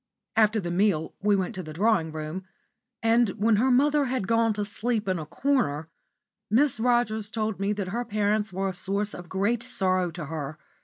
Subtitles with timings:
[0.35, 2.43] After the meal we went to the drawing room,
[3.03, 5.89] and when her mother had gone to sleep in a corner,
[6.49, 10.57] Miss Rogers told me that her parents were a source of great sorrow to her.